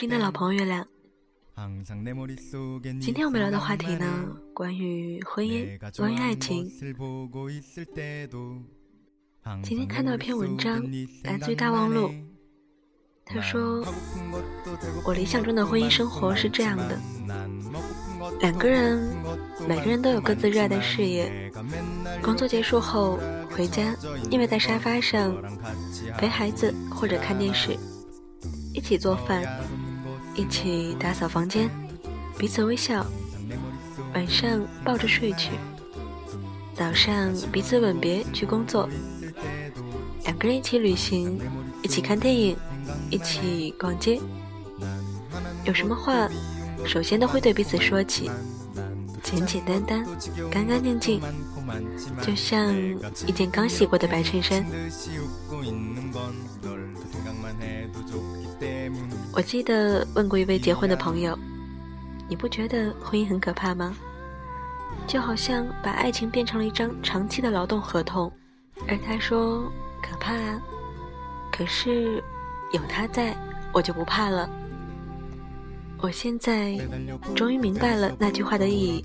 [0.00, 0.06] 嘿，你好吗？
[0.06, 0.86] 我是你的老朋友月亮。
[3.02, 4.06] 今天我们聊的话题呢，
[4.54, 6.66] 关于婚姻，关于爱情。
[9.62, 10.82] 今天看到一篇文章，
[11.24, 12.10] 来自于大望路。
[13.26, 13.84] 他说
[15.04, 16.98] ：“我理想中的婚姻生活是这样的，
[18.40, 19.14] 两个人，
[19.68, 21.52] 每个人都有各自热爱的事业。
[22.22, 23.18] 工作结束后
[23.50, 23.94] 回家，
[24.30, 25.36] 因为在沙发上，
[26.16, 27.76] 陪孩子或者看电视，
[28.72, 29.44] 一起做饭，
[30.34, 31.70] 一起打扫房间，
[32.38, 33.04] 彼此微笑。
[34.14, 35.50] 晚上抱着睡去，
[36.74, 38.88] 早上彼此吻别去工作。
[40.24, 41.38] 两个人一起旅行，
[41.82, 42.56] 一起看电影。”
[43.08, 44.20] 一起逛街，
[45.64, 46.28] 有什么话，
[46.84, 48.28] 首先都会对彼此说起，
[49.22, 50.04] 简简单单，
[50.50, 51.20] 干干净净，
[52.20, 52.74] 就像
[53.26, 54.64] 一件刚洗过的白衬衫。
[59.40, 61.36] 我记得问过一位结婚的朋友
[62.28, 63.96] ：“你不觉得婚姻很可怕吗？
[65.06, 68.30] 就好像把爱情变成了一张长期的劳动合同。”
[68.86, 69.64] 而他说
[70.04, 70.60] ：“可怕啊，
[71.50, 72.22] 可是……”
[72.74, 73.34] 有他在，
[73.72, 74.46] 我就不怕了。
[76.02, 76.78] 我现在
[77.34, 79.02] 终于明白了那句话的意义。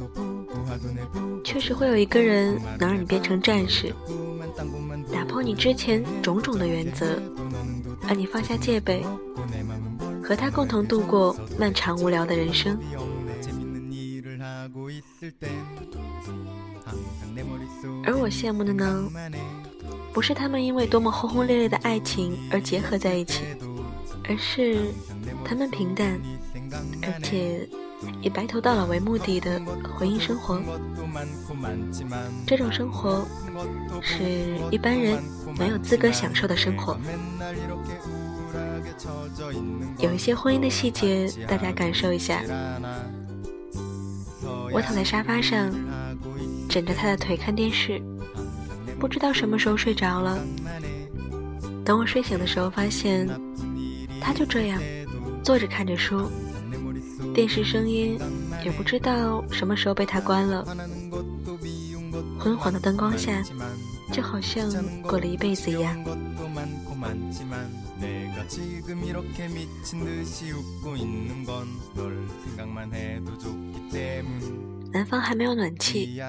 [1.46, 3.96] 确实会有一个人能让你变成战士，
[5.14, 7.06] 打破你之前种种的原则，
[8.02, 9.02] 让你放下戒备，
[10.26, 12.80] 和他共同度过漫长无聊的人生。
[18.04, 19.08] 而我羡慕的呢？
[20.12, 23.44] 不是他们因为多么轰轰烈烈的爱情而结合在一起，
[24.28, 24.92] 而是
[25.44, 26.20] 他们平淡，
[27.04, 27.68] 而且
[28.22, 29.62] 以白头到老为目的的
[29.98, 30.62] 婚姻生活。
[32.46, 33.26] 这种生活
[34.02, 34.24] 是
[34.72, 35.22] 一般人
[35.58, 36.98] 没有资格享受的生活。
[39.98, 42.42] 有一些婚姻的细节，大家感受一下。
[44.72, 45.72] 我躺在沙发上，
[46.70, 48.02] 枕着他的腿看电视。
[49.00, 50.40] 不知道什么时候睡着了。
[51.84, 53.28] 等我睡醒的时候，发现
[54.22, 54.82] 他就这样
[55.44, 56.32] 坐着看着书，
[57.36, 58.18] 电视声音
[58.64, 60.64] 也不知道什么时候被他关了。
[62.40, 63.44] 昏黄的灯光下，
[64.14, 65.94] 就好像过了一辈子一样。
[74.94, 76.22] 南方还没有暖气，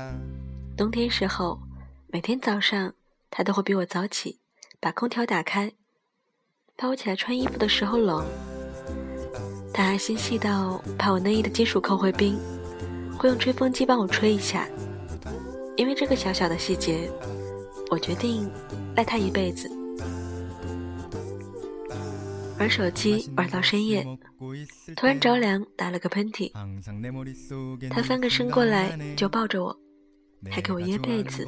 [0.76, 1.60] 冬天时候。
[2.08, 2.94] 每天早上，
[3.30, 4.38] 他都会比我早起，
[4.80, 5.72] 把空调打开，
[6.76, 8.24] 怕我起来穿衣服的时候冷。
[9.76, 12.38] 他还心细到怕我内衣的金属扣会冰，
[13.18, 14.66] 会用吹风机帮我吹一下。
[15.76, 17.10] 因为这个小小的细节，
[17.90, 18.50] 我决定
[18.94, 19.70] 爱他一辈子。
[22.58, 24.02] 玩手机玩到深夜，
[24.96, 26.50] 突然着凉，打了个喷嚏，
[27.90, 29.76] 他翻个身过来就抱着我。
[30.50, 31.44] 还给我掖被子，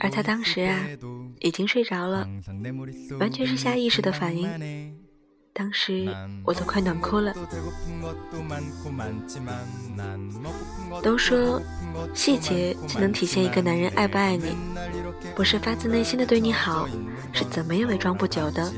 [0.00, 0.86] 而他当时啊，
[1.40, 2.28] 已经睡着了，
[3.18, 4.46] 完全是下意识的反应。
[5.58, 6.08] 当时
[6.44, 7.34] 我都快暖哭了。
[11.02, 11.60] 都说
[12.14, 14.54] 细节才能体现一个男人爱不爱你，
[15.34, 16.88] 不是发自内心的对你好，
[17.32, 18.72] 是怎么也伪装不久的。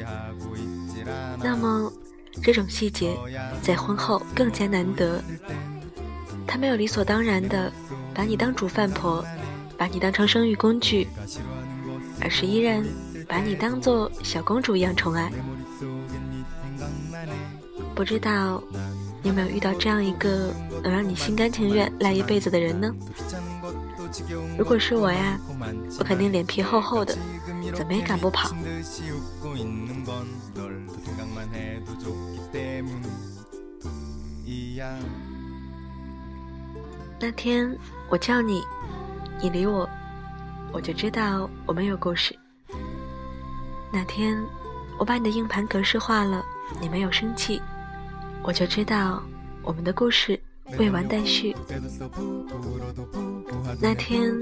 [1.42, 1.92] 那么
[2.42, 3.14] 这种细节
[3.60, 5.22] 在婚后更加难得，
[6.46, 7.70] 他没有理所当然的。
[8.12, 9.24] 把你当煮饭婆，
[9.78, 11.06] 把你当成生育工具，
[12.20, 12.84] 而是依然
[13.28, 15.30] 把你当做小公主一样宠爱。
[18.00, 18.62] 不知道
[19.22, 22.90] 你有没有遇到这样一个能让你心甘情愿赖一辈子的人呢？
[24.56, 25.38] 如果是我呀，
[25.98, 27.14] 我肯定脸皮厚厚的，
[27.74, 28.56] 怎么也赶不跑。
[37.20, 37.76] 那天
[38.08, 38.62] 我叫你，
[39.42, 39.86] 你理我，
[40.72, 42.34] 我就知道我们有故事。
[43.92, 44.42] 那天
[44.96, 46.42] 我把你的硬盘格式化了，
[46.80, 47.60] 你没有生气，
[48.42, 49.22] 我就知道
[49.62, 50.38] 我们的故事
[50.78, 51.54] 未完待续。
[53.80, 54.32] 那天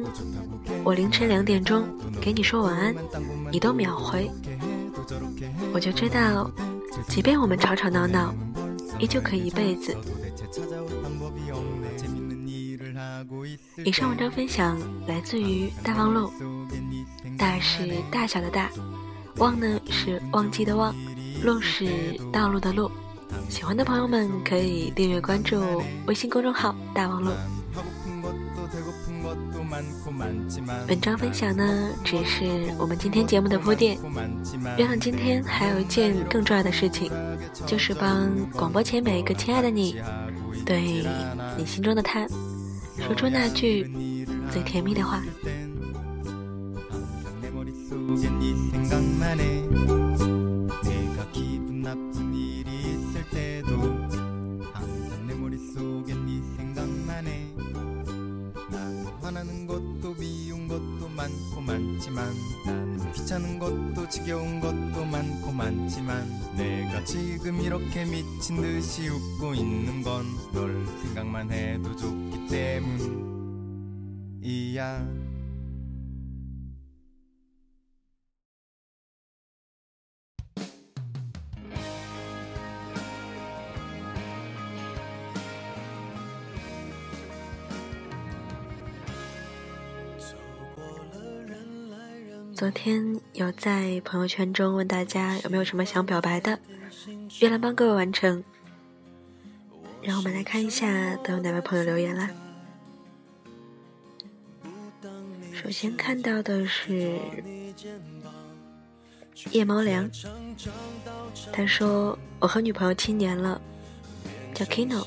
[0.85, 1.87] 我凌晨两点钟
[2.21, 2.95] 给你说晚安，
[3.51, 4.31] 你都秒回，
[5.73, 6.51] 我就知道，
[7.09, 8.35] 即便我们吵吵闹闹，
[8.99, 9.97] 依旧可以一辈子。
[13.85, 16.31] 以上文章分享来自于大望路，
[17.37, 18.71] 大是大小的大，
[19.37, 20.95] 忘呢是忘记的忘，
[21.43, 21.87] 路是
[22.33, 22.91] 道路的路。
[23.49, 27.31] 喜欢的朋友们可以订阅关注微信公众号大王路。
[30.89, 32.45] 文章分享呢，只是
[32.79, 33.99] 我们今天节目的铺垫。
[34.77, 37.11] 月亮今天还有一件更重要的事情，
[37.67, 39.97] 就是帮广播前每一个亲爱的你，
[40.65, 41.07] 对
[41.57, 42.27] 你心中的他，
[42.97, 45.23] 说出那句最甜蜜的话。
[53.39, 53.73] 때도
[54.73, 57.47] 항상 내 머릿속에 네 생각만 해.
[58.69, 62.35] 나도 화나는 것도 미운 것도 많고 많지만
[62.67, 66.27] 나는 귀찮은 것도 지겨운 것도 많고 많지만
[66.57, 72.49] 내가 지금 이렇게 미친 듯이 웃고 있는 건 널 생각만 해도 좋기
[74.41, 75.28] 때문이야.
[92.59, 96.59] 昨天有在朋友圈中问大家有没有什么想表白的，
[97.39, 98.43] 月亮帮各位完成。
[100.03, 102.29] 让我们来看一下都有哪位朋友留言啦。
[105.53, 107.21] 首先看到的是
[109.53, 110.11] 夜猫凉，
[111.53, 113.61] 他说我和女朋友七年了，
[114.53, 115.07] 叫 Kino，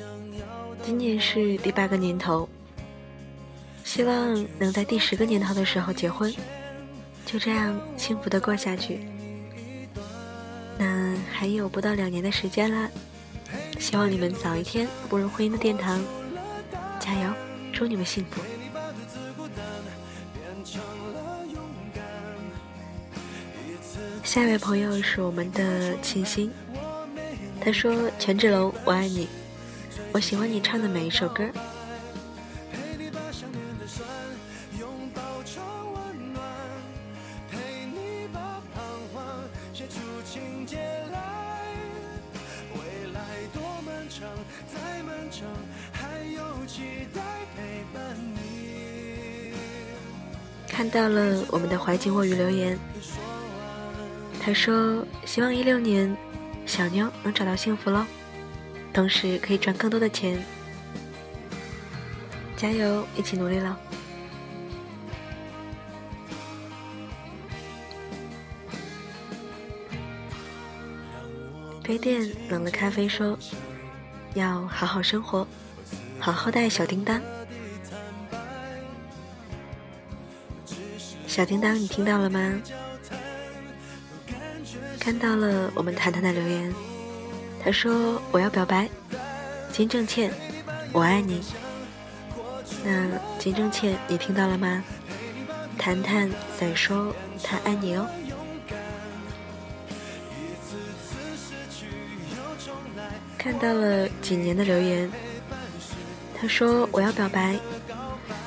[0.86, 2.47] 今年是第八个年头，
[3.83, 6.33] 希望能在第十个年头的时候结婚。
[7.31, 9.07] 就这样幸福的过下去，
[10.78, 12.89] 那还有不到两年的时间啦，
[13.80, 16.04] 希望你们早一天步入婚姻的殿堂，
[17.00, 17.31] 加油，
[17.72, 18.42] 祝你们幸福。
[24.25, 26.51] 下一位朋友是我们的庆心，
[27.62, 29.30] 他说：“权志龙，我爱你，
[30.12, 31.45] 我喜欢你唱的每一首歌。”
[50.68, 52.80] 看到了我们的怀瑾卧语留言，
[54.40, 56.16] 他说希望一六年
[56.66, 58.04] 小妞能找到幸福喽，
[58.92, 60.44] 同时可以赚更多的钱，
[62.58, 63.76] 加油，一起努力喽！
[71.84, 73.38] 杯垫冷了咖啡说，
[74.33, 75.45] 要好好生活，
[76.19, 77.22] 好好带小叮当。
[81.28, 82.54] 小叮当，你听到了吗？
[85.00, 86.74] 看到了我们谈谈的留言，
[87.63, 88.89] 他说我要表白，
[89.72, 90.31] 金正倩，
[90.92, 91.42] 我爱你。
[92.83, 93.07] 那
[93.39, 94.83] 金正倩，你听到了吗？
[95.78, 96.30] 谈谈
[96.60, 98.07] 在说他爱你哦。
[103.42, 105.12] 看到了几年的留言，
[106.40, 107.58] 他说我要表白，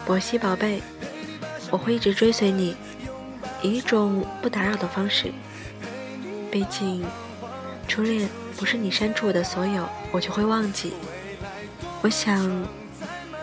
[0.06, 0.81] 博西宝贝。
[1.69, 2.76] 我会一直追随你，
[3.61, 5.32] 以一种不打扰的方式。
[6.49, 7.05] 毕竟，
[7.88, 10.93] 初恋不是你删除我的所有，我就会忘记。
[12.01, 12.65] 我想，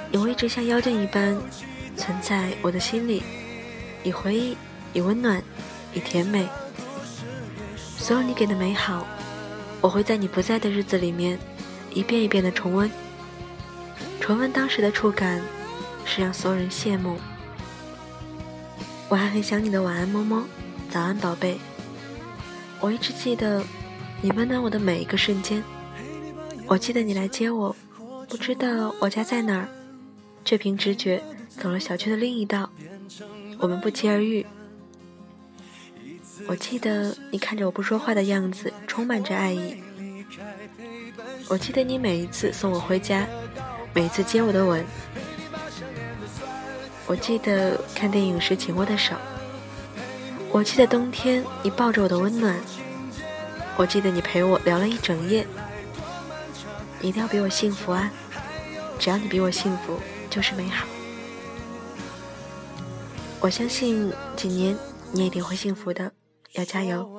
[0.09, 1.37] 你会一直像妖精一般
[1.97, 3.23] 存在我的心里，
[4.05, 4.55] 以回忆，
[4.93, 5.43] 以温暖，
[5.93, 6.47] 以甜美。
[7.97, 9.05] 所有你给的美好，
[9.81, 11.37] 我会在你不在的日子里面，
[11.91, 12.89] 一遍一遍的重温。
[14.19, 15.41] 重温当时的触感，
[16.05, 17.17] 是让所有人羡慕。
[19.09, 20.45] 我还很想你的晚安，么么，
[20.89, 21.57] 早安，宝贝。
[22.79, 23.63] 我一直记得
[24.21, 25.63] 你温暖我的每一个瞬间。
[26.67, 27.75] 我记得你来接我，
[28.29, 29.67] 不知道我家在哪儿，
[30.45, 32.69] 却凭直觉走了小区的另一道。
[33.57, 34.45] 我们不期而遇。
[36.47, 39.81] 我记得你看着我不说话的样子，充满着爱意。
[41.47, 43.25] 我记得你每一次送我回家，
[43.93, 44.85] 每一次接我的吻。
[47.07, 49.15] 我记得看电影时紧握的手，
[50.49, 52.59] 我记得冬天你抱着我的温暖，
[53.77, 55.45] 我记得你陪我聊了一整夜。
[57.01, 58.11] 一定要比我幸福啊！
[58.99, 60.85] 只要你比我幸福，就是美好。
[63.39, 64.77] 我相信几年
[65.11, 66.11] 你也一定会幸福的，
[66.53, 67.09] 要加油。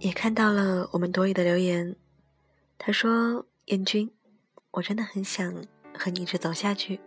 [0.00, 1.96] 也看到了我们多余的留言，
[2.78, 4.08] 他说：“燕君，
[4.70, 5.52] 我真的很想
[5.92, 7.00] 和你一直走下去。”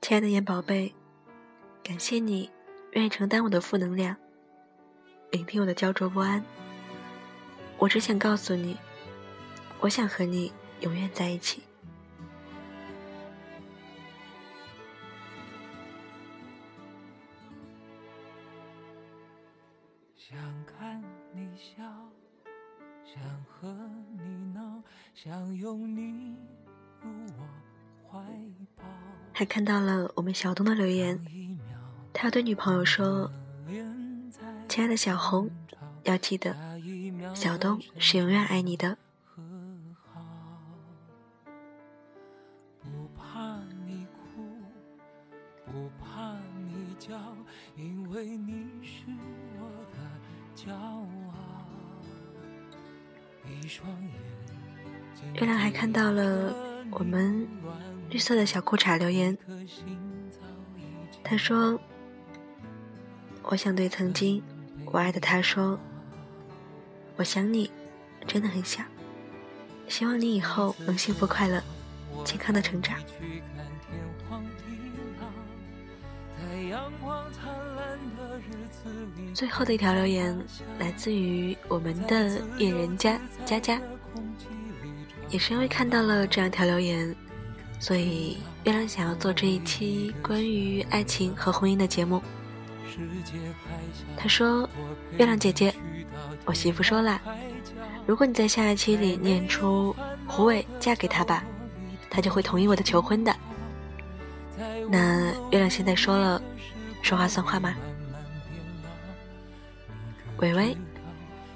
[0.00, 0.94] 亲爱的燕宝贝，
[1.82, 2.48] 感谢你
[2.92, 4.16] 愿意承担我的负能量，
[5.30, 6.44] 聆听我的焦灼不安。
[7.82, 8.76] 我只想告诉你，
[9.80, 11.64] 我想和你永远在一起。
[20.14, 21.02] 想看
[21.34, 21.82] 你笑，
[23.04, 23.20] 想
[23.50, 23.68] 和
[24.12, 24.80] 你闹，
[25.12, 26.36] 想拥你
[27.00, 28.20] 入我怀
[28.76, 28.84] 抱。
[29.32, 31.20] 还看到了我们小东的留言，
[32.12, 33.28] 他要对女朋友说
[34.70, 35.50] ：“亲爱的小红，
[36.04, 36.54] 要记得，
[37.34, 38.98] 小东是永远爱你的。”
[47.74, 49.06] 因为你是
[49.58, 49.96] 我的
[50.54, 51.02] 骄傲。
[55.34, 56.54] 月亮还看到了
[56.90, 57.48] 我们
[58.10, 59.36] 绿色的小裤衩留言，
[61.24, 61.80] 他说
[63.44, 64.42] ：“我想对曾经
[64.84, 65.80] 我爱的他说，
[67.16, 67.70] 我想你，
[68.26, 68.84] 真的很想，
[69.88, 71.62] 希望你以后能幸福快乐，
[72.24, 72.96] 健康的成长。”
[79.34, 80.38] 最后的一条留言
[80.78, 83.80] 来自于我们的野人家佳佳，
[85.28, 87.14] 也是因为看到了这样一条留言，
[87.78, 92.22] 所以月亮想要做这一期关于爱情和婚姻的节目。
[94.16, 94.68] 他说
[95.18, 95.74] ：“月亮姐姐，
[96.44, 97.20] 我媳妇说了，
[98.06, 99.94] 如果你在下一期里念出
[100.26, 101.44] 胡伟嫁给他吧，
[102.10, 103.34] 他就会同意我的求婚的。”
[104.90, 106.42] 那月亮现在说了，
[107.02, 107.74] 说话算话吗？
[110.38, 110.76] 伟伟，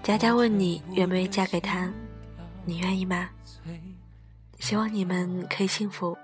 [0.03, 1.93] 佳佳问你愿不愿意嫁给他，
[2.65, 3.29] 你愿意吗？
[4.59, 6.17] 希望你们可以幸福，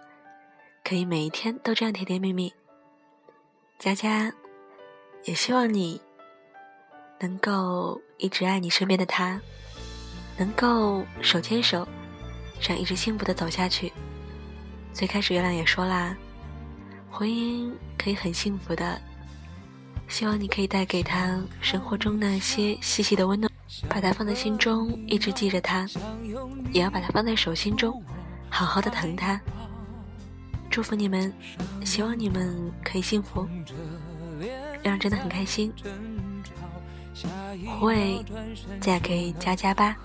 [0.82, 2.52] 可以每一天都这样甜甜蜜蜜。
[3.78, 4.32] 佳佳，
[5.24, 6.00] 也希望你
[7.20, 9.38] 能够一直爱你身边的他，
[10.38, 11.86] 能够手牵手，
[12.60, 13.92] 这样一直幸福的走下去。
[14.92, 16.16] 最开始月亮也说啦，
[17.10, 19.00] 婚姻可以很幸福的。
[20.06, 23.50] 希望你可以带给他生活中那些细细的温暖，
[23.88, 25.84] 把它放在心中，一直记着他，
[26.70, 28.00] 也要把它放在手心中，
[28.48, 29.40] 好好的疼他。
[30.70, 31.34] 祝福你们，
[31.84, 33.48] 希望你们可以幸福。
[34.38, 35.72] 月亮真的很开心。
[37.78, 38.24] 胡伟，
[38.80, 39.96] 嫁给佳佳吧。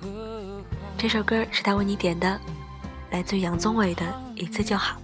[0.97, 2.39] 这首歌是他为你点的，
[3.09, 4.97] 来自杨宗纬的《一次就好》。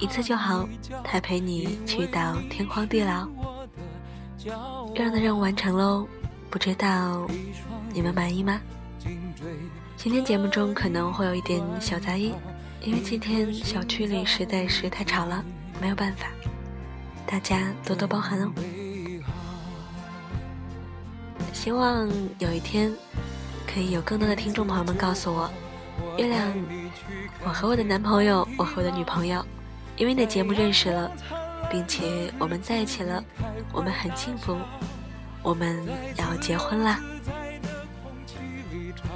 [0.00, 0.66] 一次就好，
[1.02, 3.28] 他陪你去到天荒地老。
[4.94, 6.06] 月亮的任务完成喽，
[6.50, 7.26] 不知道
[7.92, 8.60] 你们满意吗？
[9.96, 12.34] 今天节目中可能会有一点小杂音，
[12.80, 15.44] 因为今天小区里实在是太吵了，
[15.80, 16.28] 没有办法，
[17.26, 18.52] 大家多多包涵哦。
[21.64, 22.06] 希望
[22.40, 22.92] 有一天
[23.66, 25.50] 可以有更多的听众朋友们告诉我，
[26.18, 26.52] 月亮，
[27.42, 29.42] 我和我的男朋友，我和我的女朋友。
[29.96, 31.10] 因为你的节目认识了，
[31.70, 33.24] 并且我们在一起了，
[33.72, 34.58] 我们很幸福，
[35.42, 35.82] 我们
[36.18, 37.00] 要结婚啦！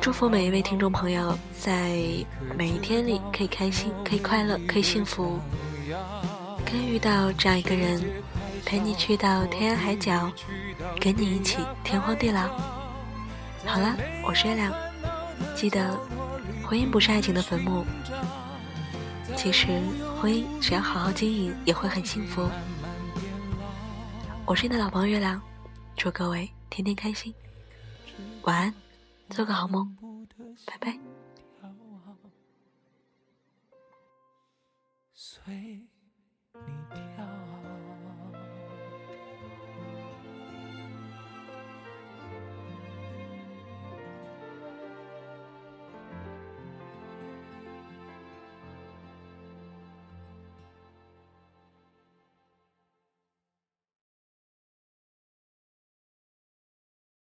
[0.00, 1.98] 祝福每一位听众朋友在
[2.56, 5.38] 每一天里可以开心，可以快乐，可以幸福，
[6.64, 8.02] 可以遇到这样一个人，
[8.64, 10.32] 陪你去到天涯海角，
[11.00, 12.48] 跟你一起天荒地老。
[13.64, 14.72] 好了，我是月亮，
[15.54, 15.96] 记得，
[16.64, 17.84] 婚姻不是爱情的坟墓。
[19.36, 19.68] 其实，
[20.20, 22.48] 婚姻只要好好经营，也会很幸福。
[24.44, 25.40] 我是你的老朋友月亮，
[25.96, 27.32] 祝各位天天开心，
[28.42, 28.74] 晚安，
[29.30, 29.96] 做个好梦，
[30.66, 31.07] 拜拜。